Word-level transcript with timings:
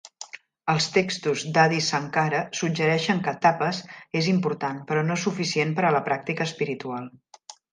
Els 0.71 0.85
textos 0.95 1.43
d"Adi 1.57 1.81
Sankara 1.87 2.39
suggereixen 2.61 3.21
que 3.29 3.35
"Tapas" 3.45 3.83
és 4.23 4.31
important, 4.35 4.81
però 4.89 5.05
no 5.11 5.21
suficient 5.27 5.77
per 5.81 5.87
a 5.91 5.97
la 5.99 6.03
pràctica 6.09 6.49
espiritual. 6.51 7.11